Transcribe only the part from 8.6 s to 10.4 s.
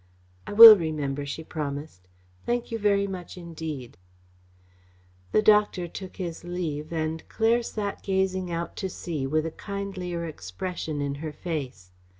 to sea with a kindlier